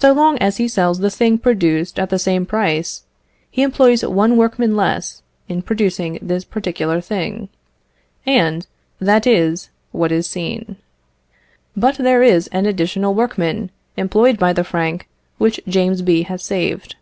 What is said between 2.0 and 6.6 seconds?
at the same price, he employs one workman less in producing this